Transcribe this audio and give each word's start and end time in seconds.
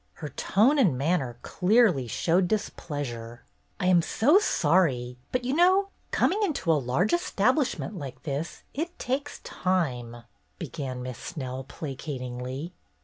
"'Her 0.21 0.29
tone 0.29 0.79
and 0.79 0.97
manner 0.97 1.37
clearly 1.43 2.07
showed 2.07 2.47
displeasure. 2.47 3.43
"I 3.79 3.85
am 3.85 4.01
so 4.01 4.39
sorry, 4.39 5.15
but 5.31 5.43
you 5.43 5.53
know, 5.53 5.89
coming 6.09 6.41
into 6.41 6.71
a 6.71 6.73
large 6.81 7.13
establishment 7.13 7.95
like 7.95 8.23
this, 8.23 8.63
it 8.73 8.97
takes 8.97 9.37
time 9.43 10.23
—"began 10.57 11.03
Miss 11.03 11.19
Snell, 11.19 11.65
placatingly. 11.65 12.73